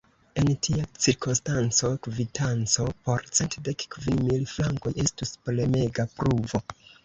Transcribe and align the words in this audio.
En 0.43 0.47
tia 0.67 0.85
cirkonstanco, 1.03 1.91
kvitanco 2.07 2.87
por 3.09 3.29
cent 3.43 3.59
dek 3.69 3.87
kvin 3.97 4.21
mil 4.33 4.51
frankoj 4.57 4.97
estus 5.07 5.39
premega 5.47 6.11
pruvo. 6.19 6.67